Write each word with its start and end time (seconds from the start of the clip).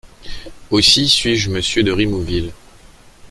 Aussi, 0.71 1.07
suis-je 1.07 1.51
Monsieur 1.51 1.83
de 1.83 1.91
Rimouville. 1.91 2.53